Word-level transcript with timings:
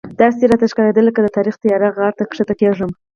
داسې 0.21 0.43
راته 0.51 0.65
ښکارېدل 0.71 1.03
لکه 1.07 1.21
د 1.23 1.27
تاریخ 1.37 1.55
تیاره 1.63 1.89
غار 1.97 2.13
ته 2.17 2.23
ښکته 2.35 2.53
کېږم. 2.61 2.91